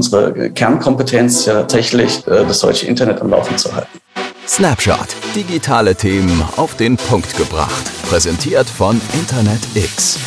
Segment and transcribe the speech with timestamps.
[0.00, 4.00] Unsere Kernkompetenz ja tatsächlich, äh, das deutsche Internet am Laufen zu halten.
[4.48, 5.08] Snapshot.
[5.34, 7.90] Digitale Themen auf den Punkt gebracht.
[8.08, 10.18] Präsentiert von Internet X.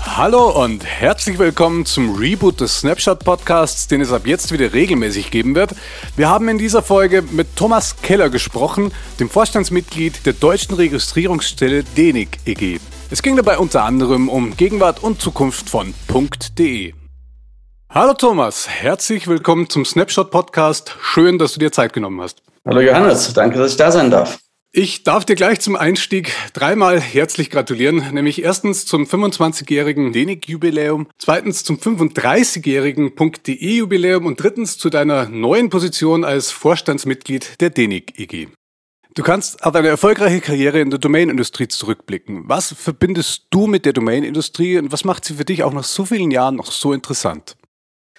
[0.00, 5.30] Hallo und herzlich willkommen zum Reboot des Snapshot Podcasts, den es ab jetzt wieder regelmäßig
[5.30, 5.74] geben wird.
[6.16, 12.38] Wir haben in dieser Folge mit Thomas Keller gesprochen, dem Vorstandsmitglied der deutschen Registrierungsstelle DENIC
[12.46, 12.78] EG.
[13.10, 15.92] Es ging dabei unter anderem um Gegenwart und Zukunft von
[16.58, 16.94] .de.
[17.94, 20.96] Hallo Thomas, herzlich willkommen zum Snapshot Podcast.
[21.00, 22.42] Schön, dass du dir Zeit genommen hast.
[22.66, 24.40] Hallo Johannes, danke, dass ich da sein darf.
[24.72, 31.62] Ich darf dir gleich zum Einstieg dreimal herzlich gratulieren, nämlich erstens zum 25-jährigen DENIC-Jubiläum, zweitens
[31.62, 38.48] zum 35-jährigen .de-Jubiläum und drittens zu deiner neuen Position als Vorstandsmitglied der DENIC EG.
[39.14, 42.42] Du kannst auf eine erfolgreiche Karriere in der Domainindustrie zurückblicken.
[42.48, 46.04] Was verbindest du mit der Domainindustrie und was macht sie für dich auch nach so
[46.04, 47.54] vielen Jahren noch so interessant?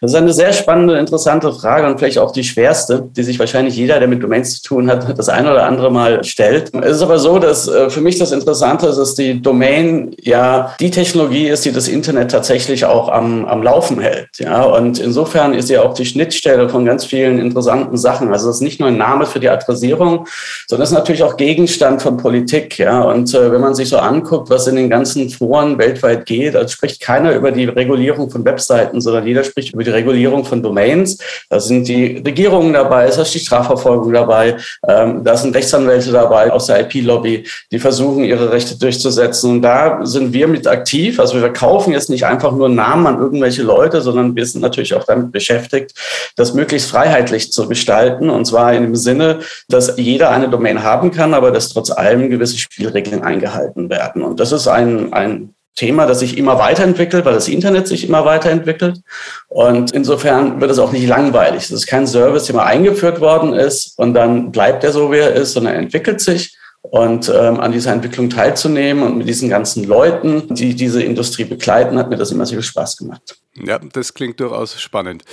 [0.01, 3.77] Das ist eine sehr spannende, interessante Frage und vielleicht auch die schwerste, die sich wahrscheinlich
[3.77, 6.73] jeder, der mit Domains zu tun hat, das eine oder andere Mal stellt.
[6.81, 10.75] Es ist aber so, dass äh, für mich das Interessante ist, dass die Domain ja
[10.81, 14.27] die Technologie ist, die das Internet tatsächlich auch am, am Laufen hält.
[14.37, 18.33] Ja, und insofern ist sie auch die Schnittstelle von ganz vielen interessanten Sachen.
[18.33, 20.27] Also es ist nicht nur ein Name für die Adressierung,
[20.67, 22.77] sondern es ist natürlich auch Gegenstand von Politik.
[22.79, 26.53] Ja, und äh, wenn man sich so anguckt, was in den ganzen Foren weltweit geht,
[26.53, 30.61] also spricht keiner über die Regulierung von Webseiten, sondern jeder spricht über die Regulierung von
[30.61, 31.17] Domains.
[31.49, 36.51] Da sind die Regierungen dabei, da ist die Strafverfolgung dabei, ähm, da sind Rechtsanwälte dabei
[36.51, 39.51] aus der IP-Lobby, die versuchen, ihre Rechte durchzusetzen.
[39.51, 41.19] Und da sind wir mit aktiv.
[41.19, 44.93] Also wir verkaufen jetzt nicht einfach nur Namen an irgendwelche Leute, sondern wir sind natürlich
[44.93, 45.93] auch damit beschäftigt,
[46.35, 48.29] das möglichst freiheitlich zu gestalten.
[48.29, 52.29] Und zwar in dem Sinne, dass jeder eine Domain haben kann, aber dass trotz allem
[52.29, 54.21] gewisse Spielregeln eingehalten werden.
[54.23, 58.25] Und das ist ein, ein Thema, das sich immer weiterentwickelt, weil das Internet sich immer
[58.25, 59.01] weiterentwickelt.
[59.47, 61.63] Und insofern wird es auch nicht langweilig.
[61.63, 65.17] Es ist kein Service, der mal eingeführt worden ist und dann bleibt er so, wie
[65.17, 66.57] er ist, sondern er entwickelt sich.
[66.81, 71.97] Und ähm, an dieser Entwicklung teilzunehmen und mit diesen ganzen Leuten, die diese Industrie begleiten,
[71.97, 73.39] hat mir das immer sehr viel Spaß gemacht.
[73.55, 75.23] Ja, das klingt durchaus spannend.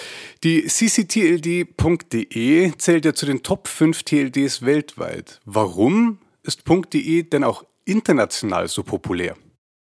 [0.45, 1.73] Die cctld.de
[2.79, 5.41] zählt ja zu den Top 5 TLDs weltweit.
[5.45, 9.37] Warum ist .de denn auch international so populär?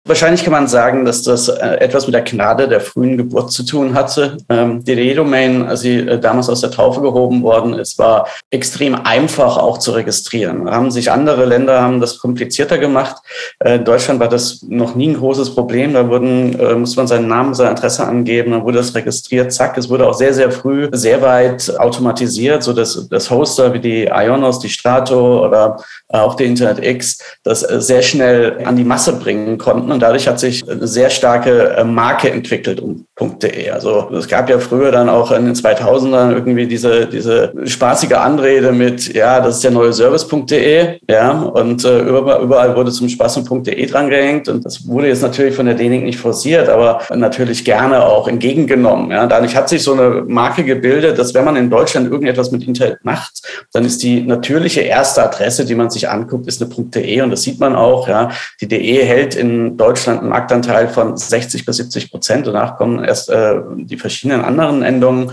[0.06, 3.64] Wahrscheinlich kann man sagen, dass das äh, etwas mit der Gnade der frühen Geburt zu
[3.64, 4.36] tun hatte.
[4.50, 8.96] Ähm, die DE-Domain, als sie äh, damals aus der Taufe gehoben worden ist, war extrem
[8.96, 10.70] einfach auch zu registrieren.
[10.70, 13.16] Haben sich andere Länder haben das komplizierter gemacht.
[13.60, 15.94] Äh, in Deutschland war das noch nie ein großes Problem.
[15.94, 19.54] Da wurden, äh, muss man seinen Namen, sein Interesse angeben, dann wurde das registriert.
[19.54, 23.80] Zack, es wurde auch sehr, sehr früh sehr weit automatisiert, so dass das Hoster wie
[23.80, 25.78] die Ionos, die Strato oder
[26.10, 30.28] auch die Internet X das äh, sehr schnell an die Masse bringen konnten und dadurch
[30.28, 33.06] hat sich eine sehr starke äh, Marke entwickelt um
[33.42, 33.70] .de.
[33.70, 38.72] Also es gab ja früher dann auch in den 2000ern irgendwie diese, diese spaßige Anrede
[38.72, 43.86] mit, ja, das ist der neue Service.de, ja, und äh, überall wurde zum Spaß .de
[43.86, 48.28] drangehängt und das wurde jetzt natürlich von der DENIC nicht forciert, aber natürlich gerne auch
[48.28, 49.12] entgegengenommen.
[49.12, 49.26] Ja.
[49.28, 53.04] Dadurch hat sich so eine Marke gebildet, dass wenn man in Deutschland irgendetwas mit Internet
[53.04, 57.32] macht, dann ist die natürliche erste Adresse, die man sich anguckt, ist eine .de und
[57.32, 58.30] das sieht man auch, ja.
[58.62, 62.48] Die DE hält in Deutschland einen Marktanteil von 60 bis 70 Prozent.
[62.48, 65.32] Danach kommen erst äh, die verschiedenen anderen Endungen.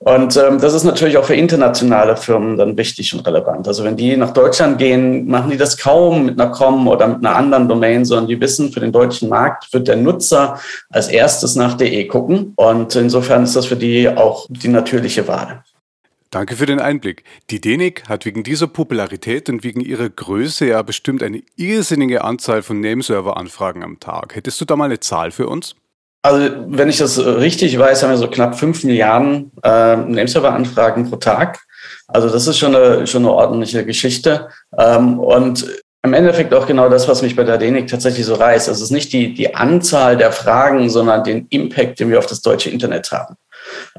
[0.00, 3.66] Und ähm, das ist natürlich auch für internationale Firmen dann wichtig und relevant.
[3.68, 7.24] Also wenn die nach Deutschland gehen, machen die das kaum mit einer Com oder mit
[7.24, 10.58] einer anderen Domain, sondern die wissen, für den deutschen Markt wird der Nutzer
[10.90, 12.52] als erstes nach DE gucken.
[12.56, 15.62] Und insofern ist das für die auch die natürliche Wahl.
[16.34, 17.22] Danke für den Einblick.
[17.50, 22.64] Die DENIC hat wegen dieser Popularität und wegen ihrer Größe ja bestimmt eine irrsinnige Anzahl
[22.64, 24.34] von Nameserver-Anfragen am Tag.
[24.34, 25.76] Hättest du da mal eine Zahl für uns?
[26.22, 31.18] Also wenn ich das richtig weiß, haben wir so knapp fünf Milliarden äh, Nameserver-Anfragen pro
[31.18, 31.60] Tag.
[32.08, 34.48] Also das ist schon eine, schon eine ordentliche Geschichte.
[34.76, 35.64] Ähm, und
[36.02, 38.68] im Endeffekt auch genau das, was mich bei der DENIC tatsächlich so reißt.
[38.68, 42.26] Also es ist nicht die, die Anzahl der Fragen, sondern den Impact, den wir auf
[42.26, 43.36] das deutsche Internet haben.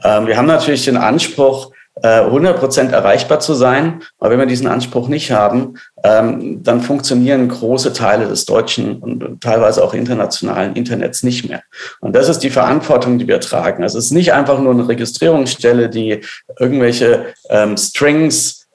[0.04, 4.02] Ähm, wir haben natürlich den Anspruch, 100 äh, Prozent erreichbar zu sein.
[4.20, 9.42] Aber wenn wir diesen Anspruch nicht haben, ähm, dann funktionieren große Teile des deutschen und
[9.42, 11.62] teilweise auch internationalen Internets nicht mehr.
[12.02, 13.84] Und das ist die Verantwortung, die wir tragen.
[13.84, 16.22] Also es ist nicht einfach nur eine Registrierungsstelle, die
[16.60, 18.68] irgendwelche ähm, Strings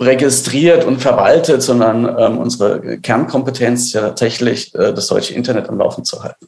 [0.00, 5.78] registriert und verwaltet, sondern ähm, unsere Kernkompetenz ist ja tatsächlich, äh, das deutsche Internet am
[5.78, 6.46] Laufen zu halten.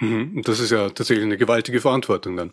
[0.00, 0.42] Mhm.
[0.44, 2.52] Das ist ja tatsächlich eine gewaltige Verantwortung dann.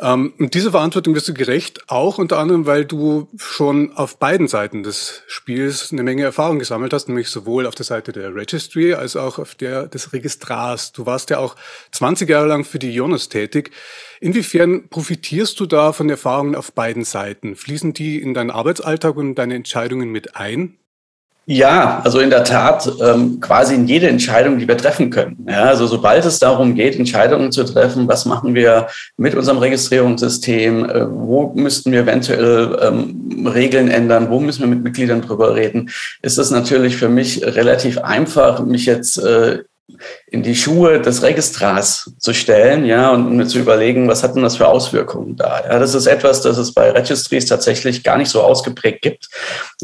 [0.00, 4.48] Ähm, und diese Verantwortung wirst du gerecht, auch unter anderem, weil du schon auf beiden
[4.48, 8.94] Seiten des Spiels eine Menge Erfahrung gesammelt hast, nämlich sowohl auf der Seite der Registry
[8.94, 10.90] als auch auf der des Registrars.
[10.90, 11.54] Du warst ja auch
[11.92, 13.70] 20 Jahre lang für die Jonas tätig.
[14.20, 17.54] Inwiefern profitierst du da von Erfahrungen auf beiden Seiten?
[17.54, 20.78] Fließen die in deinen Arbeitsalltag und deine Entscheidungen mit ein?
[21.44, 25.44] Ja, also in der Tat ähm, quasi in jede Entscheidung, die wir treffen können.
[25.48, 28.86] Ja, also sobald es darum geht, Entscheidungen zu treffen, was machen wir
[29.16, 34.84] mit unserem Registrierungssystem, äh, wo müssten wir eventuell ähm, Regeln ändern, wo müssen wir mit
[34.84, 35.90] Mitgliedern drüber reden,
[36.22, 39.64] ist es natürlich für mich relativ einfach, mich jetzt äh,
[40.26, 44.42] in die Schuhe des Registrars zu stellen, ja, und mir zu überlegen, was hat denn
[44.42, 45.62] das für Auswirkungen da?
[45.64, 49.28] Ja, das ist etwas, das es bei Registries tatsächlich gar nicht so ausgeprägt gibt,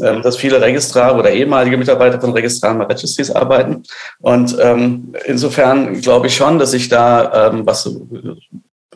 [0.01, 3.83] ähm, dass viele Registrar oder ehemalige Mitarbeiter von Registraren bei Registries arbeiten.
[4.19, 7.89] Und ähm, insofern glaube ich schon, dass ich da ähm, was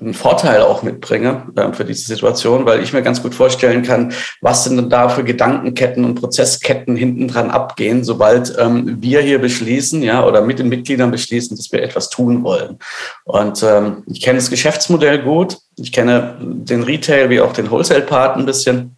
[0.03, 4.13] einen Vorteil auch mitbringe äh, für diese Situation, weil ich mir ganz gut vorstellen kann,
[4.41, 10.01] was denn da für Gedankenketten und Prozessketten hinten dran abgehen, sobald ähm, wir hier beschließen,
[10.03, 12.79] ja, oder mit den Mitgliedern beschließen, dass wir etwas tun wollen.
[13.23, 18.37] Und ähm, ich kenne das Geschäftsmodell gut, ich kenne den Retail wie auch den Wholesale-Part
[18.37, 18.97] ein bisschen.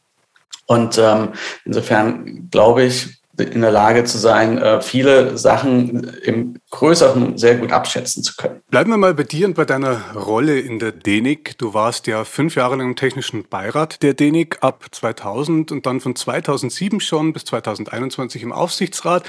[0.67, 1.29] Und ähm,
[1.63, 7.71] insofern glaube ich, in der Lage zu sein, äh, viele Sachen im Größeren sehr gut
[7.71, 8.61] abschätzen zu können.
[8.69, 11.57] Bleiben wir mal bei dir und bei deiner Rolle in der DENIC.
[11.57, 15.99] Du warst ja fünf Jahre lang im technischen Beirat der DENIC ab 2000 und dann
[15.99, 19.23] von 2007 schon bis 2021 im Aufsichtsrat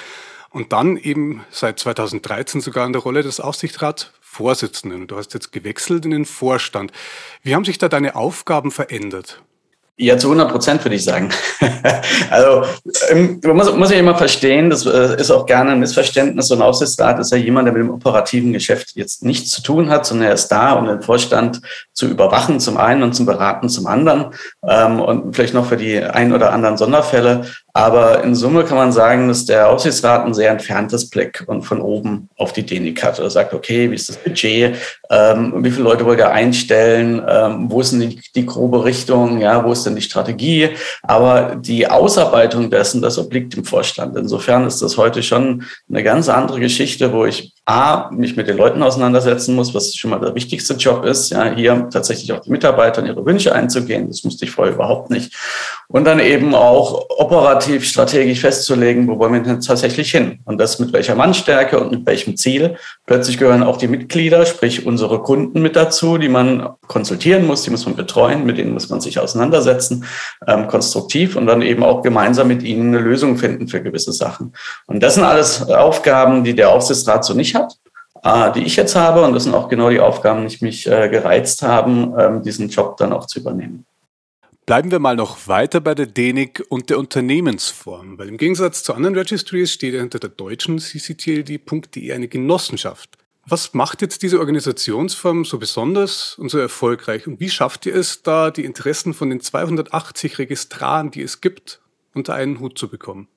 [0.51, 5.07] und dann eben seit 2013 sogar in der Rolle des Aufsichtsratsvorsitzenden.
[5.07, 6.93] Du hast jetzt gewechselt in den Vorstand.
[7.43, 9.43] Wie haben sich da deine Aufgaben verändert?
[9.99, 11.31] Ja, zu 100 Prozent würde ich sagen.
[12.31, 12.65] also
[13.09, 16.49] ähm, man muss, muss ja immer verstehen, das äh, ist auch gerne ein Missverständnis.
[16.49, 19.89] So ein Aufsichtsrat ist ja jemand, der mit dem operativen Geschäft jetzt nichts zu tun
[19.89, 21.63] hat, sondern er ist da, um den Vorstand
[21.95, 24.35] zu überwachen zum einen und zum Beraten zum anderen
[24.69, 27.47] ähm, und vielleicht noch für die ein oder anderen Sonderfälle.
[27.77, 31.83] Aber in Summe kann man sagen, dass der Aufsichtsrat ein sehr entferntes Blick und von
[31.83, 33.19] oben auf die Dänik hat.
[33.19, 34.77] Er sagt, okay, wie ist das Budget?
[35.11, 37.21] Ähm, wie viele Leute wollt ihr einstellen?
[37.29, 39.43] Ähm, wo ist denn die, die, grobe Richtung?
[39.43, 40.71] Ja, wo ist denn die Strategie?
[41.03, 44.17] Aber die Ausarbeitung dessen, das obliegt dem Vorstand.
[44.17, 48.57] Insofern ist das heute schon eine ganz andere Geschichte, wo ich A, mich mit den
[48.57, 51.31] Leuten auseinandersetzen muss, was schon mal der wichtigste Job ist.
[51.31, 54.07] Ja, hier tatsächlich auch die Mitarbeiter und ihre Wünsche einzugehen.
[54.07, 55.35] Das musste ich vorher überhaupt nicht.
[55.89, 60.39] Und dann eben auch operativ strategisch festzulegen, wo wollen wir denn tatsächlich hin?
[60.45, 62.77] Und das mit welcher Mannstärke und mit welchem Ziel.
[63.05, 67.71] Plötzlich gehören auch die Mitglieder, sprich unsere Kunden mit dazu, die man konsultieren muss, die
[67.71, 70.05] muss man betreuen, mit denen muss man sich auseinandersetzen,
[70.47, 74.53] ähm, konstruktiv und dann eben auch gemeinsam mit ihnen eine Lösung finden für gewisse Sachen.
[74.87, 77.56] Und das sind alles Aufgaben, die der Aufsichtsrat so nicht
[78.55, 79.23] die ich jetzt habe.
[79.23, 82.97] Und das sind auch genau die Aufgaben, die mich äh, gereizt haben, ähm, diesen Job
[82.97, 83.87] dann auch zu übernehmen.
[84.67, 88.95] Bleiben wir mal noch weiter bei der DENIC und der Unternehmensform, weil im Gegensatz zu
[88.95, 93.11] anderen Registries steht ja hinter der deutschen cctld.de eine Genossenschaft.
[93.49, 97.29] Was macht jetzt diese Organisationsform so besonders und so erfolgreich?
[97.29, 101.81] Und wie schafft ihr es da, die Interessen von den 280 Registraren, die es gibt,
[102.13, 103.29] unter einen Hut zu bekommen?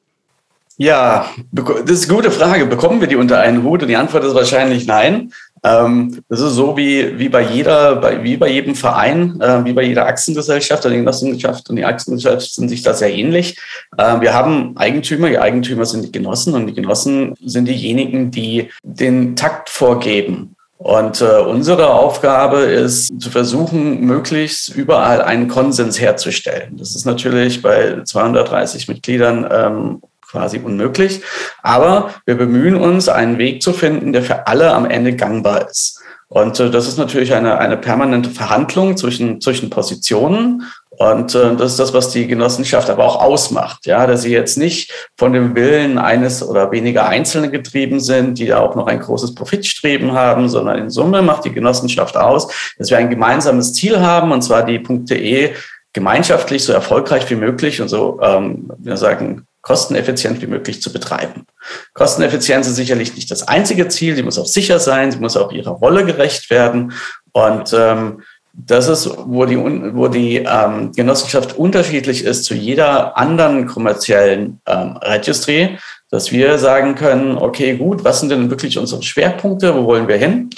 [0.81, 2.65] Ja, das ist eine gute Frage.
[2.65, 3.81] Bekommen wir die unter einen Hut?
[3.81, 5.33] Und die Antwort ist wahrscheinlich nein.
[5.61, 9.83] Ähm, das ist so wie, wie bei jeder, wie bei jedem Verein, äh, wie bei
[9.83, 10.85] jeder Aktiengesellschaft.
[10.85, 13.59] Die Genossenschaft und die Aktiengesellschaft sind sich da sehr ähnlich.
[13.97, 18.69] Äh, wir haben Eigentümer, die Eigentümer sind die Genossen und die Genossen sind diejenigen, die
[18.81, 20.55] den Takt vorgeben.
[20.77, 26.77] Und äh, unsere Aufgabe ist zu versuchen, möglichst überall einen Konsens herzustellen.
[26.77, 31.21] Das ist natürlich bei 230 Mitgliedern ähm, quasi unmöglich.
[31.63, 35.99] Aber wir bemühen uns, einen Weg zu finden, der für alle am Ende gangbar ist.
[36.29, 40.63] Und äh, das ist natürlich eine, eine permanente Verhandlung zwischen, zwischen Positionen.
[40.91, 44.57] Und äh, das ist das, was die Genossenschaft aber auch ausmacht, ja, dass sie jetzt
[44.57, 48.99] nicht von dem Willen eines oder weniger Einzelne getrieben sind, die da auch noch ein
[48.99, 53.99] großes Profitstreben haben, sondern in Summe macht die Genossenschaft aus, dass wir ein gemeinsames Ziel
[54.01, 55.53] haben, und zwar die Punkte E
[55.93, 61.45] gemeinschaftlich so erfolgreich wie möglich und so, ähm, wir sagen, kosteneffizient wie möglich zu betreiben.
[61.93, 65.51] Kosteneffizienz ist sicherlich nicht das einzige Ziel, sie muss auch sicher sein, sie muss auch
[65.51, 66.93] ihrer Rolle gerecht werden.
[67.33, 68.23] Und ähm,
[68.53, 74.97] das ist, wo die, wo die ähm, Genossenschaft unterschiedlich ist zu jeder anderen kommerziellen ähm,
[74.97, 75.77] Registry,
[76.09, 80.17] dass wir sagen können, okay, gut, was sind denn wirklich unsere Schwerpunkte, wo wollen wir
[80.17, 80.49] hin?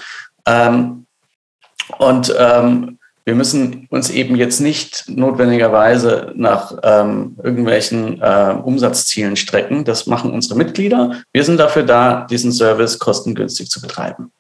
[0.46, 1.06] Ähm,
[1.98, 9.84] und ähm, wir müssen uns eben jetzt nicht notwendigerweise nach ähm, irgendwelchen äh, Umsatzzielen strecken.
[9.84, 11.22] Das machen unsere Mitglieder.
[11.32, 14.32] Wir sind dafür da, diesen Service kostengünstig zu betreiben.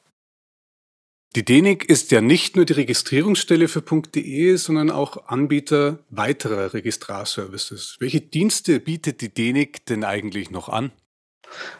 [1.35, 7.95] Die DENIC ist ja nicht nur die Registrierungsstelle für .de, sondern auch Anbieter weiterer Registrarservices.
[7.99, 10.91] Welche Dienste bietet die DENIC denn eigentlich noch an?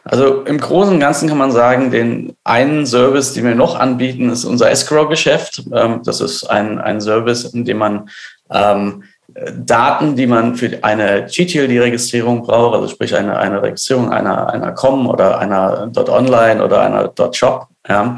[0.03, 4.29] Also im Großen und Ganzen kann man sagen, den einen Service, den wir noch anbieten,
[4.29, 5.63] ist unser Escrow-Geschäft.
[5.73, 8.09] Ähm, das ist ein, ein Service, in dem man
[8.51, 9.03] ähm,
[9.55, 15.07] Daten, die man für eine GTLD-Registrierung braucht, also sprich eine, eine Registrierung einer, einer Com
[15.07, 18.17] oder einer .online oder einer .shop, ja,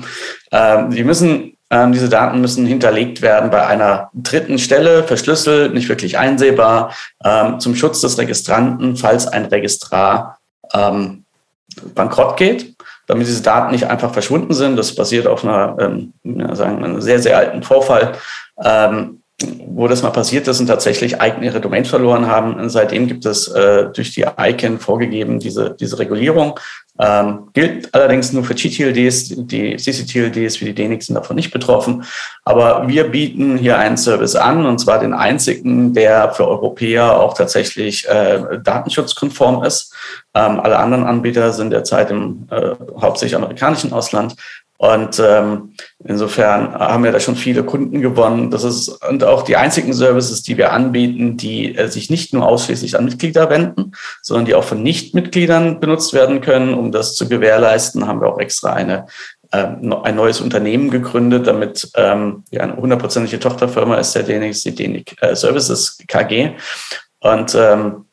[0.51, 5.89] ähm, die müssen, ähm, diese Daten müssen hinterlegt werden bei einer dritten Stelle, verschlüsselt, nicht
[5.89, 6.93] wirklich einsehbar,
[7.23, 10.39] ähm, zum Schutz des Registranten, falls ein Registrar
[10.73, 11.22] ähm,
[11.95, 12.75] bankrott geht
[13.07, 14.77] damit diese Daten nicht einfach verschwunden sind.
[14.77, 16.13] Das basiert auf einer, ähm,
[16.55, 18.13] sagen, einem sehr, sehr alten Vorfall.
[18.63, 19.19] Ähm,
[19.67, 22.69] wo das mal passiert ist und tatsächlich Icon ihre Domains verloren haben.
[22.69, 26.57] Seitdem gibt es äh, durch die Icon vorgegeben diese, diese Regulierung.
[26.99, 32.03] Ähm, gilt allerdings nur für GTLDs, die CCTLDs wie die DNX sind davon nicht betroffen.
[32.45, 37.33] Aber wir bieten hier einen Service an, und zwar den einzigen, der für Europäer auch
[37.33, 39.95] tatsächlich äh, datenschutzkonform ist.
[40.35, 44.35] Ähm, alle anderen Anbieter sind derzeit im äh, hauptsächlich amerikanischen Ausland.
[44.77, 48.51] Und ähm, insofern haben wir da schon viele Kunden gewonnen.
[48.51, 52.45] Das ist und auch die einzigen Services, die wir anbieten, die äh, sich nicht nur
[52.45, 56.73] ausschließlich an Mitglieder wenden, sondern die auch von Nichtmitgliedern benutzt werden können.
[56.73, 59.05] Um das zu gewährleisten, haben wir auch extra eine
[59.53, 64.75] äh, ein neues Unternehmen gegründet, damit ähm, ja, eine hundertprozentige Tochterfirma ist der DENIC, die
[64.75, 66.55] DENIC äh, Services KG.
[67.19, 68.05] Und ähm,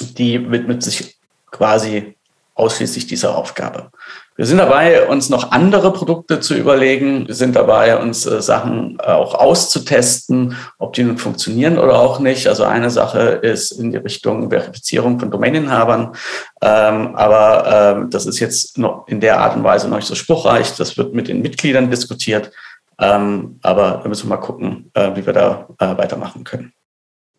[0.00, 1.16] die widmet sich
[1.50, 2.16] quasi
[2.54, 3.90] ausschließlich dieser Aufgabe.
[4.36, 7.26] Wir sind dabei, uns noch andere Produkte zu überlegen.
[7.26, 12.18] Wir sind dabei, uns äh, Sachen äh, auch auszutesten, ob die nun funktionieren oder auch
[12.18, 12.46] nicht.
[12.46, 16.14] Also eine Sache ist in die Richtung Verifizierung von Domaininhabern.
[16.60, 20.14] Ähm, aber ähm, das ist jetzt noch in der Art und Weise noch nicht so
[20.14, 20.76] spruchreich.
[20.76, 22.50] Das wird mit den Mitgliedern diskutiert.
[22.98, 26.72] Ähm, aber da müssen wir mal gucken, äh, wie wir da äh, weitermachen können.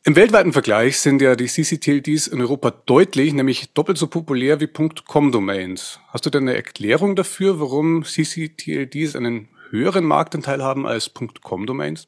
[0.07, 4.67] Im weltweiten Vergleich sind ja die CCTLDs in Europa deutlich, nämlich doppelt so populär wie
[4.67, 5.99] .com-Domains.
[6.13, 11.11] Hast du denn eine Erklärung dafür, warum CCTLDs einen höheren Marktanteil haben als
[11.41, 12.07] .com-Domains?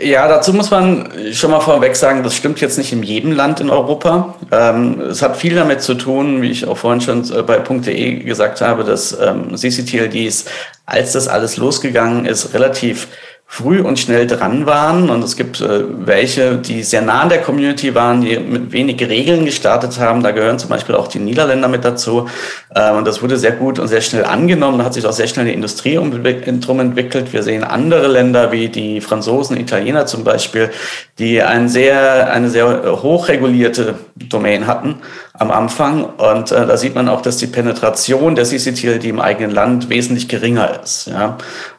[0.00, 3.60] Ja, dazu muss man schon mal vorweg sagen, das stimmt jetzt nicht in jedem Land
[3.60, 4.36] in Europa.
[4.50, 8.24] Ähm, es hat viel damit zu tun, wie ich auch vorhin schon äh, bei .de
[8.24, 10.46] gesagt habe, dass ähm, CCTLDs,
[10.86, 13.08] als das alles losgegangen ist, relativ
[13.54, 15.10] früh und schnell dran waren.
[15.10, 18.98] Und es gibt äh, welche, die sehr nah an der Community waren, die mit wenig
[19.06, 20.22] Regeln gestartet haben.
[20.22, 22.30] Da gehören zum Beispiel auch die Niederländer mit dazu.
[22.74, 24.78] Äh, und das wurde sehr gut und sehr schnell angenommen.
[24.78, 27.34] Da hat sich auch sehr schnell eine Industrie um, drum entwickelt.
[27.34, 30.70] Wir sehen andere Länder wie die Franzosen, Italiener zum Beispiel,
[31.18, 35.02] die ein sehr, eine sehr hochregulierte Domain hatten
[35.42, 36.04] am Anfang.
[36.04, 40.28] Und äh, da sieht man auch, dass die Penetration der CCTLD im eigenen Land wesentlich
[40.28, 41.08] geringer ist.
[41.08, 41.36] Ja.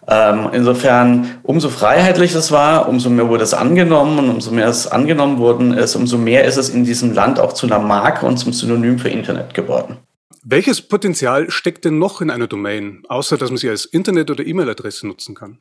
[0.08, 4.86] Ähm, insofern, umso freiheitlicher es war, umso mehr wurde es angenommen und umso mehr es
[4.86, 8.38] angenommen worden ist, umso mehr ist es in diesem Land auch zu einer Marke und
[8.38, 9.98] zum Synonym für Internet geworden.
[10.44, 14.46] Welches Potenzial steckt denn noch in einer Domain, außer dass man sie als Internet- oder
[14.46, 15.58] E-Mail-Adresse nutzen kann?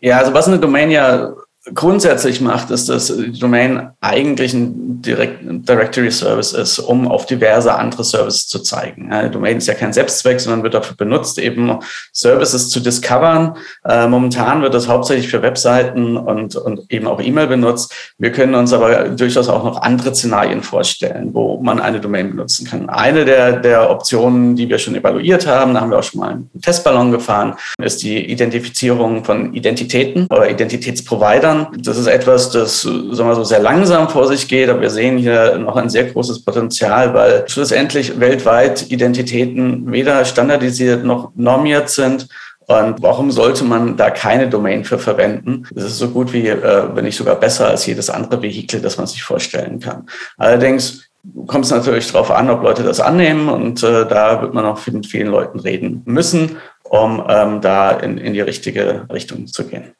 [0.00, 1.34] Ja, also was eine Domain ja
[1.74, 7.74] grundsätzlich macht, ist, dass die Domain eigentlich ein Direct Directory Service ist, um auf diverse
[7.74, 9.08] andere Services zu zeigen.
[9.10, 11.78] Ja, die Domain ist ja kein Selbstzweck, sondern wird dafür benutzt, eben
[12.12, 13.56] Services zu discovern.
[13.84, 17.92] Äh, momentan wird das hauptsächlich für Webseiten und, und eben auch E-Mail benutzt.
[18.18, 22.66] Wir können uns aber durchaus auch noch andere Szenarien vorstellen, wo man eine Domain benutzen
[22.66, 22.88] kann.
[22.88, 26.30] Eine der, der Optionen, die wir schon evaluiert haben, da haben wir auch schon mal
[26.30, 31.82] einen Testballon gefahren, ist die Identifizierung von Identitäten oder Identitätsprovidern Jahren.
[31.82, 35.18] Das ist etwas, das sagen wir so sehr langsam vor sich geht, aber wir sehen
[35.18, 42.28] hier noch ein sehr großes Potenzial, weil schlussendlich weltweit Identitäten weder standardisiert noch normiert sind.
[42.68, 45.68] Und warum sollte man da keine Domain für verwenden?
[45.72, 48.98] Das ist so gut wie, äh, wenn nicht sogar besser als jedes andere Vehikel, das
[48.98, 50.08] man sich vorstellen kann.
[50.36, 51.04] Allerdings
[51.46, 53.48] kommt es natürlich darauf an, ob Leute das annehmen.
[53.48, 58.18] Und äh, da wird man auch mit vielen Leuten reden müssen, um ähm, da in,
[58.18, 59.94] in die richtige Richtung zu gehen.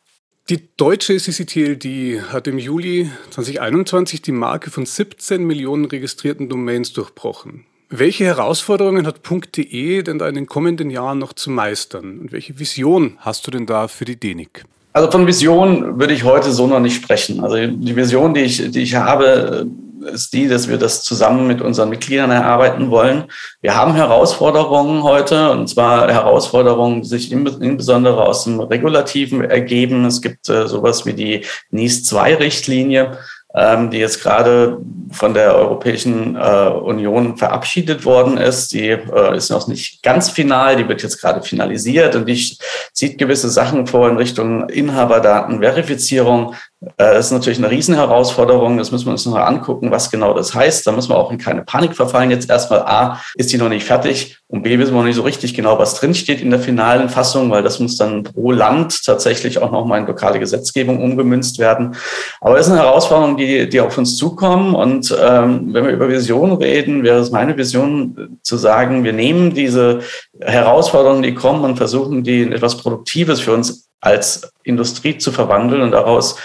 [0.49, 7.65] Die deutsche CCTLD hat im Juli 2021 die Marke von 17 Millionen registrierten Domains durchbrochen.
[7.89, 9.23] Welche Herausforderungen hat
[9.57, 12.21] .de denn da in den kommenden Jahren noch zu meistern?
[12.21, 14.63] Und welche Vision hast du denn da für die DENIC?
[14.93, 17.43] Also von Vision würde ich heute so noch nicht sprechen.
[17.43, 19.67] Also die Vision, die ich, die ich habe,
[20.03, 23.25] ist die, dass wir das zusammen mit unseren Mitgliedern erarbeiten wollen.
[23.61, 30.05] Wir haben Herausforderungen heute, und zwar Herausforderungen, die sich insbesondere aus dem Regulativen ergeben.
[30.05, 33.19] Es gibt äh, sowas wie die NIS-2-Richtlinie,
[33.55, 34.79] ähm, die jetzt gerade
[35.11, 38.73] von der Europäischen äh, Union verabschiedet worden ist.
[38.73, 42.57] Die äh, ist noch nicht ganz final, die wird jetzt gerade finalisiert und die
[42.93, 46.55] sieht gewisse Sachen vor in Richtung Inhaberdatenverifizierung.
[46.81, 48.77] Äh, das ist natürlich eine Riesenherausforderung.
[48.77, 50.87] Das müssen wir uns noch angucken, was genau das heißt.
[50.87, 52.31] Da müssen wir auch in keine Panik verfallen.
[52.31, 55.23] Jetzt erstmal A, ist die noch nicht fertig und B, wissen wir noch nicht so
[55.23, 59.61] richtig genau, was drinsteht in der finalen Fassung, weil das muss dann pro Land tatsächlich
[59.61, 61.97] auch nochmal in lokale Gesetzgebung umgemünzt werden.
[62.41, 64.75] Aber es ist eine Herausforderung, die, die auf uns zukommen.
[64.75, 69.53] Und ähm, wenn wir über Vision reden, wäre es meine Vision zu sagen, wir nehmen
[69.53, 70.01] diese
[70.41, 75.83] Herausforderungen, die kommen und versuchen, die in etwas Produktives für uns als Industrie zu verwandeln
[75.83, 76.37] und daraus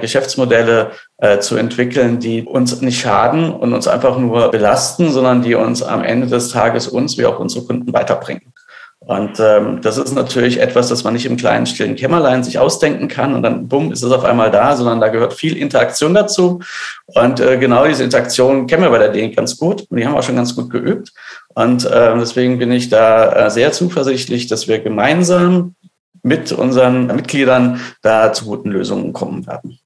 [0.00, 5.54] Geschäftsmodelle äh, zu entwickeln, die uns nicht schaden und uns einfach nur belasten, sondern die
[5.54, 8.52] uns am Ende des Tages uns wie auch unsere Kunden weiterbringen.
[8.98, 13.08] Und ähm, das ist natürlich etwas, das man nicht im kleinen stillen Kämmerlein sich ausdenken
[13.08, 16.60] kann und dann bumm ist es auf einmal da, sondern da gehört viel Interaktion dazu.
[17.06, 20.14] Und äh, genau diese Interaktion kennen wir bei der DENK ganz gut und die haben
[20.14, 21.12] wir auch schon ganz gut geübt.
[21.48, 25.74] Und äh, deswegen bin ich da äh, sehr zuversichtlich, dass wir gemeinsam
[26.22, 29.78] mit unseren Mitgliedern da zu guten Lösungen kommen werden.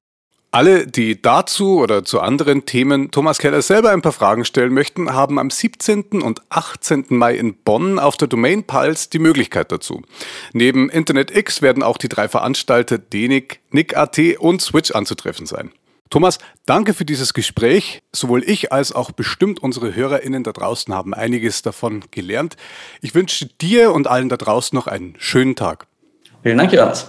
[0.51, 5.13] Alle, die dazu oder zu anderen Themen Thomas Keller selber ein paar Fragen stellen möchten,
[5.13, 6.21] haben am 17.
[6.23, 7.05] und 18.
[7.09, 10.01] Mai in Bonn auf der Domain Pulse die Möglichkeit dazu.
[10.53, 15.71] Neben Internet X werden auch die drei Veranstalter DENIC, NIC.at und Switch anzutreffen sein.
[16.09, 18.01] Thomas, danke für dieses Gespräch.
[18.13, 22.55] Sowohl ich als auch bestimmt unsere HörerInnen da draußen haben einiges davon gelernt.
[23.01, 25.87] Ich wünsche dir und allen da draußen noch einen schönen Tag.
[26.47, 27.07] Vielen Dank, Jonas.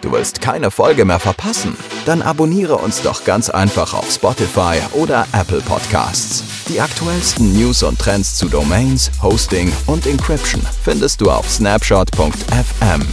[0.00, 1.76] Du willst keine Folge mehr verpassen?
[2.06, 6.42] Dann abonniere uns doch ganz einfach auf Spotify oder Apple Podcasts.
[6.68, 13.06] Die aktuellsten News und Trends zu Domains, Hosting und Encryption findest du auf snapshot.fm.